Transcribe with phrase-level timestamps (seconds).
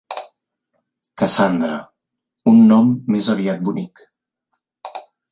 [1.21, 1.75] Cassandra;
[2.51, 4.01] un nom més aviat bonic.